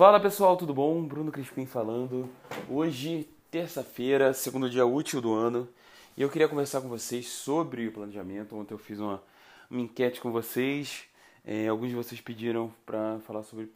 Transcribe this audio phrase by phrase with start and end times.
[0.00, 1.02] Fala pessoal, tudo bom?
[1.02, 2.26] Bruno Crispim falando.
[2.70, 5.68] Hoje, terça-feira, segundo dia útil do ano,
[6.16, 8.56] e eu queria conversar com vocês sobre o planejamento.
[8.56, 9.22] Ontem eu fiz uma,
[9.70, 11.04] uma enquete com vocês,
[11.44, 13.68] é, alguns de vocês pediram para falar sobre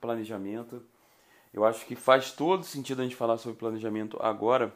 [0.00, 0.82] planejamento.
[1.54, 4.74] Eu acho que faz todo sentido a gente falar sobre planejamento agora,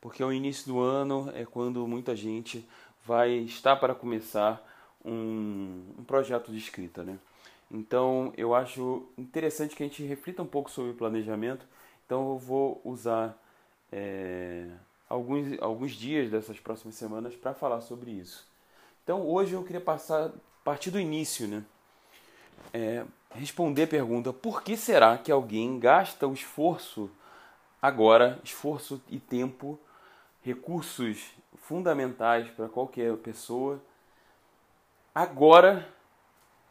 [0.00, 2.66] porque o início do ano é quando muita gente
[3.04, 4.66] vai estar para começar
[5.04, 7.18] um, um projeto de escrita, né?
[7.70, 11.66] Então eu acho interessante que a gente reflita um pouco sobre planejamento.
[12.06, 13.36] Então eu vou usar
[13.92, 14.66] é,
[15.08, 18.48] alguns, alguns dias dessas próximas semanas para falar sobre isso.
[19.04, 20.32] Então hoje eu queria passar
[20.64, 21.64] partir do início, né?
[22.74, 27.10] É, responder a pergunta: por que será que alguém gasta o esforço
[27.80, 29.78] agora, esforço e tempo,
[30.42, 33.80] recursos fundamentais para qualquer pessoa,
[35.14, 35.88] agora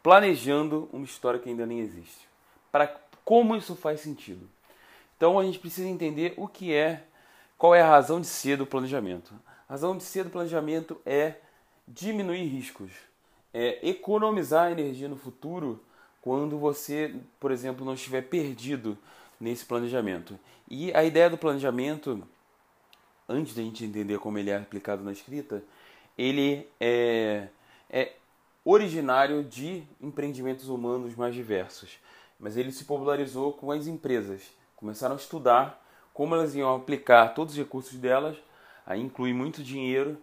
[0.02, 2.28] planejando uma história que ainda nem existe.
[2.70, 2.86] Para
[3.24, 4.48] como isso faz sentido?
[5.16, 7.04] Então a gente precisa entender o que é,
[7.56, 9.34] qual é a razão de ser do planejamento.
[9.68, 11.34] A razão de ser do planejamento é
[11.86, 12.90] diminuir riscos,
[13.52, 15.82] é economizar energia no futuro
[16.20, 18.96] quando você, por exemplo, não estiver perdido
[19.40, 20.38] nesse planejamento.
[20.70, 22.22] E a ideia do planejamento,
[23.28, 25.62] antes da gente entender como ele é aplicado na escrita,
[26.16, 27.48] ele é,
[27.90, 28.12] é
[28.70, 31.98] originário de empreendimentos humanos mais diversos,
[32.38, 34.42] mas ele se popularizou com as empresas.
[34.76, 38.36] Começaram a estudar como elas iam aplicar todos os recursos delas,
[38.84, 40.18] a incluir muito dinheiro,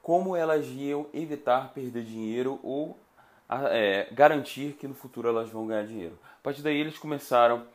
[0.00, 2.98] como elas iam evitar perder dinheiro ou
[3.70, 6.18] é, garantir que no futuro elas vão ganhar dinheiro.
[6.40, 7.66] A partir daí eles começaram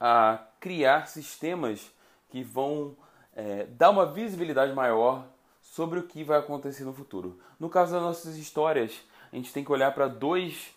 [0.00, 1.88] a criar sistemas
[2.30, 2.96] que vão
[3.36, 5.24] é, dar uma visibilidade maior
[5.60, 7.38] sobre o que vai acontecer no futuro.
[7.60, 9.00] No caso das nossas histórias,
[9.32, 10.74] a gente tem que olhar para dois,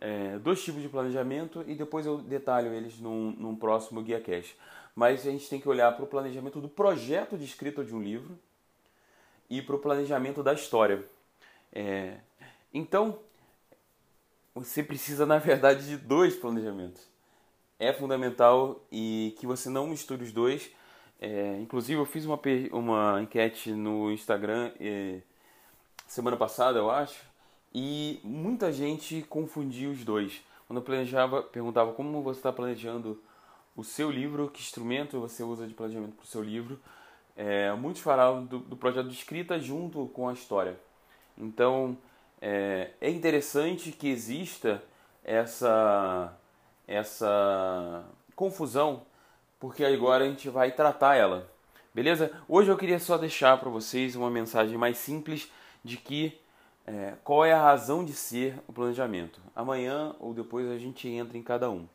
[0.00, 4.54] é, dois tipos de planejamento e depois eu detalho eles num, num próximo Guia Cash.
[4.94, 8.02] Mas a gente tem que olhar para o planejamento do projeto de escrita de um
[8.02, 8.38] livro
[9.50, 11.04] e para o planejamento da história.
[11.72, 12.18] É,
[12.72, 13.18] então,
[14.54, 17.02] você precisa, na verdade, de dois planejamentos.
[17.78, 20.70] É fundamental e que você não misture os dois.
[21.20, 22.40] É, inclusive, eu fiz uma,
[22.72, 25.20] uma enquete no Instagram é,
[26.06, 27.20] semana passada, eu acho,
[27.78, 30.42] e muita gente confundia os dois.
[30.66, 33.22] Quando eu planejava, perguntava como você está planejando
[33.76, 36.80] o seu livro, que instrumento você usa de planejamento para o seu livro.
[37.36, 40.80] É, muitos falavam do, do, projeto de escrita junto com a história.
[41.36, 41.98] Então
[42.40, 44.82] é, é interessante que exista
[45.22, 46.34] essa,
[46.88, 49.02] essa confusão,
[49.60, 51.46] porque agora a gente vai tratar ela.
[51.92, 52.32] Beleza?
[52.48, 55.52] Hoje eu queria só deixar para vocês uma mensagem mais simples
[55.84, 56.40] de que
[56.86, 59.40] é, qual é a razão de ser o planejamento?
[59.54, 61.86] Amanhã ou depois a gente entra em cada um.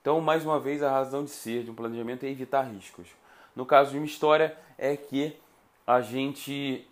[0.00, 3.06] Então, mais uma vez, a razão de ser de um planejamento é evitar riscos.
[3.54, 5.36] No caso de uma história, é que
[5.86, 6.84] a gente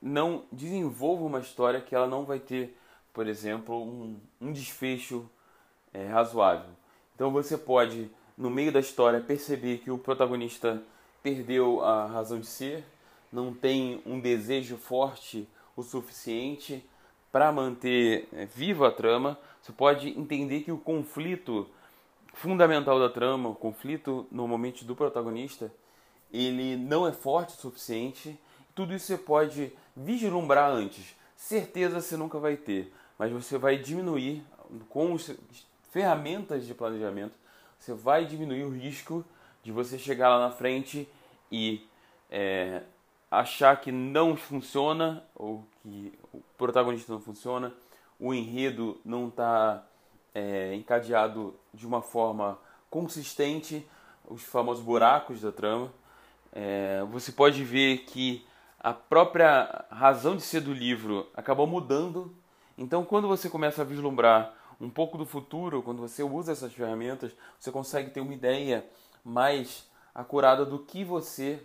[0.00, 2.76] não desenvolva uma história que ela não vai ter,
[3.12, 5.28] por exemplo, um, um desfecho
[5.92, 6.70] é, razoável.
[7.14, 10.82] Então, você pode, no meio da história, perceber que o protagonista
[11.22, 12.84] perdeu a razão de ser,
[13.32, 16.84] não tem um desejo forte o suficiente
[17.34, 21.68] para manter é, viva a trama, você pode entender que o conflito
[22.32, 25.68] fundamental da trama, o conflito normalmente do protagonista,
[26.32, 28.38] ele não é forte o suficiente.
[28.72, 31.16] Tudo isso você pode vislumbrar antes.
[31.34, 34.44] Certeza você nunca vai ter, mas você vai diminuir
[34.88, 35.36] com as
[35.90, 37.34] ferramentas de planejamento,
[37.80, 39.24] você vai diminuir o risco
[39.60, 41.08] de você chegar lá na frente
[41.50, 41.84] e
[42.30, 42.82] é,
[43.28, 47.72] achar que não funciona ou que o protagonista não funciona,
[48.18, 49.84] o enredo não está
[50.34, 52.58] é, encadeado de uma forma
[52.88, 53.86] consistente,
[54.26, 55.92] os famosos buracos da trama.
[56.52, 58.46] É, você pode ver que
[58.80, 62.34] a própria razão de ser do livro acabou mudando.
[62.78, 67.32] Então, quando você começa a vislumbrar um pouco do futuro, quando você usa essas ferramentas,
[67.58, 68.86] você consegue ter uma ideia
[69.22, 71.62] mais acurada do que você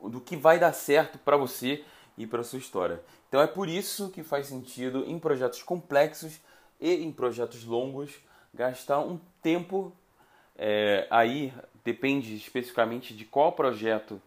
[0.00, 1.84] do que vai dar certo para você
[2.18, 3.00] e para sua história.
[3.28, 6.40] Então é por isso que faz sentido em projetos complexos
[6.80, 8.18] e em projetos longos
[8.52, 9.92] gastar um tempo
[10.56, 11.54] é, aí
[11.84, 14.20] depende especificamente de qual projeto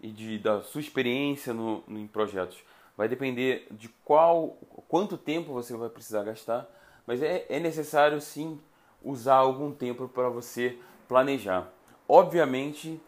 [0.00, 2.58] e de, da sua experiência no, no, em projetos.
[2.96, 6.68] Vai depender de qual, quanto tempo você vai precisar gastar,
[7.06, 8.60] mas é, é necessário sim
[9.02, 10.78] usar algum tempo para você
[11.08, 11.72] planejar.
[12.06, 13.00] Obviamente,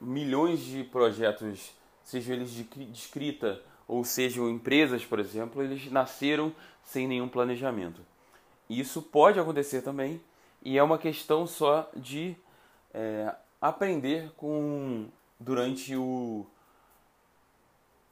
[0.00, 1.72] milhões de projetos,
[2.04, 6.52] sejam eles de, de escrita ou sejam empresas, por exemplo, eles nasceram
[6.82, 8.00] sem nenhum planejamento.
[8.68, 10.20] Isso pode acontecer também
[10.62, 12.36] e é uma questão só de
[12.92, 15.06] é, aprender com
[15.38, 16.46] durante o,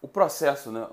[0.00, 0.86] o processo, né?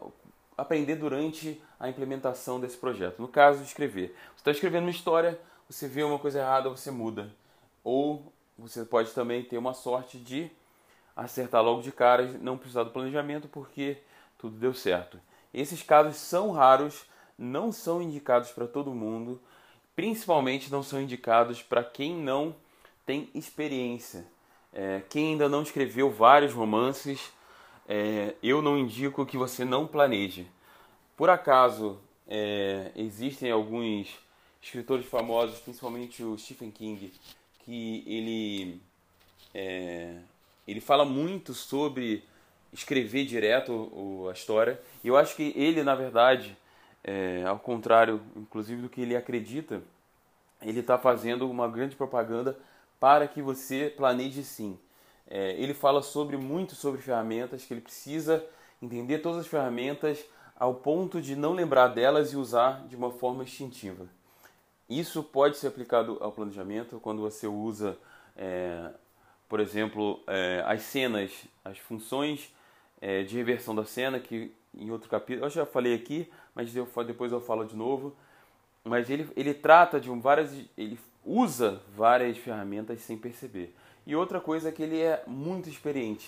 [0.57, 3.21] aprender durante a implementação desse projeto.
[3.21, 4.15] No caso, escrever.
[4.29, 5.39] Você está escrevendo uma história,
[5.69, 7.31] você vê uma coisa errada, você muda.
[7.83, 10.49] Ou você pode também ter uma sorte de
[11.15, 13.97] acertar logo de cara, não precisar do planejamento porque
[14.41, 15.19] tudo deu certo.
[15.53, 17.05] Esses casos são raros,
[17.37, 19.39] não são indicados para todo mundo,
[19.95, 22.55] principalmente não são indicados para quem não
[23.05, 24.25] tem experiência.
[24.73, 27.31] É, quem ainda não escreveu vários romances,
[27.87, 30.47] é, eu não indico que você não planeje.
[31.15, 34.17] Por acaso, é, existem alguns
[34.61, 37.13] escritores famosos, principalmente o Stephen King,
[37.59, 38.81] que ele,
[39.53, 40.15] é,
[40.67, 42.23] ele fala muito sobre
[42.73, 44.79] escrever direto o, a história.
[45.03, 46.57] E eu acho que ele, na verdade,
[47.03, 49.81] é, ao contrário, inclusive, do que ele acredita,
[50.61, 52.57] ele está fazendo uma grande propaganda
[52.99, 54.77] para que você planeje sim.
[55.27, 58.43] É, ele fala sobre muito sobre ferramentas, que ele precisa
[58.81, 60.23] entender todas as ferramentas
[60.55, 64.05] ao ponto de não lembrar delas e usar de uma forma instintiva.
[64.87, 67.97] Isso pode ser aplicado ao planejamento quando você usa,
[68.35, 68.91] é,
[69.47, 71.31] por exemplo, é, as cenas,
[71.63, 72.53] as funções
[73.01, 76.87] é, de reversão da cena, que em outro capítulo, eu já falei aqui, mas eu,
[77.05, 78.15] depois eu falo de novo.
[78.83, 80.53] Mas ele, ele trata de um, várias.
[80.77, 83.75] Ele usa várias ferramentas sem perceber.
[84.05, 86.27] E outra coisa é que ele é muito experiente.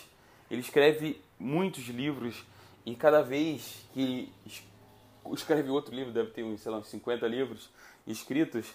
[0.51, 2.45] Ele escreve muitos livros
[2.85, 4.31] e cada vez que
[5.31, 7.69] escreve outro livro, deve ter uns, sei lá, uns 50 livros
[8.05, 8.67] escritos.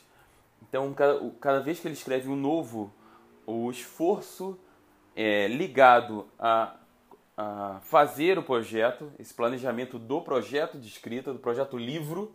[0.63, 2.93] Então, cada, cada vez que ele escreve um novo,
[3.47, 4.59] o esforço
[5.15, 6.75] é ligado a
[7.41, 12.35] a fazer o projeto, esse planejamento do projeto de escrita, do projeto livro,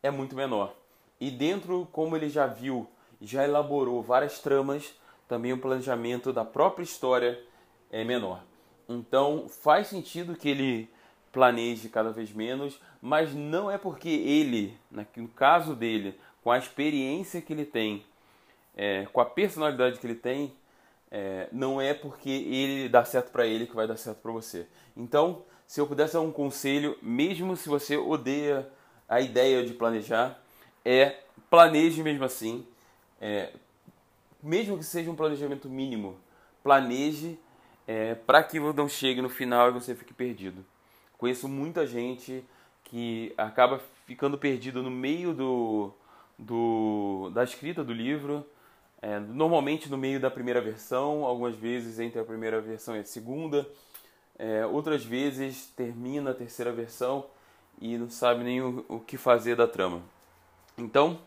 [0.00, 0.76] é muito menor.
[1.20, 2.88] E dentro, como ele já viu,
[3.20, 4.94] já elaborou várias tramas,
[5.26, 7.42] também o planejamento da própria história
[7.90, 8.44] é menor.
[8.88, 10.88] Então faz sentido que ele
[11.32, 14.78] planeje cada vez menos, mas não é porque ele,
[15.16, 18.06] no caso dele, com a experiência que ele tem,
[18.76, 20.52] é, com a personalidade que ele tem,
[21.10, 24.66] é, não é porque ele dá certo para ele que vai dar certo para você.
[24.96, 28.68] Então, se eu pudesse dar um conselho, mesmo se você odeia
[29.08, 30.42] a ideia de planejar,
[30.84, 31.16] é
[31.50, 32.66] planeje mesmo assim.
[33.20, 33.52] É,
[34.42, 36.18] mesmo que seja um planejamento mínimo,
[36.62, 37.38] planeje
[37.86, 40.64] é, para que não chegue no final e você fique perdido.
[41.16, 42.44] Conheço muita gente
[42.84, 45.92] que acaba ficando perdido no meio do,
[46.38, 48.46] do da escrita do livro
[49.00, 53.04] é, normalmente no meio da primeira versão, algumas vezes entre a primeira versão e a
[53.04, 53.68] segunda,
[54.38, 57.26] é, outras vezes termina a terceira versão
[57.80, 60.02] e não sabe nem o, o que fazer da trama.
[60.76, 61.18] Então,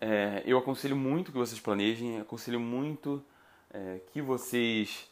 [0.00, 3.22] é, eu aconselho muito que vocês planejem, aconselho muito
[3.70, 5.08] é, que vocês,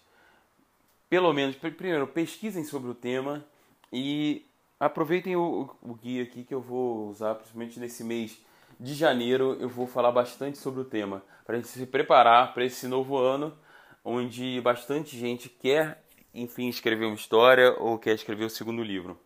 [1.11, 3.45] pelo menos, primeiro, pesquisem sobre o tema
[3.93, 4.47] e
[4.79, 8.39] aproveitem o, o guia aqui que eu vou usar, principalmente nesse mês
[8.79, 12.65] de janeiro eu vou falar bastante sobre o tema, para a gente se preparar para
[12.65, 13.57] esse novo ano,
[14.05, 16.03] onde bastante gente quer,
[16.35, 19.19] enfim, escrever uma história ou quer escrever o segundo livro.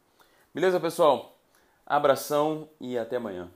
[0.55, 1.37] Beleza, pessoal?
[1.85, 3.51] Abração e até amanhã.